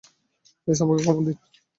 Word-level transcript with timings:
Please 0.61 0.79
আমাকে 0.81 1.01
ক্ষমা 1.01 1.13
করে 1.17 1.25
দিন। 1.27 1.37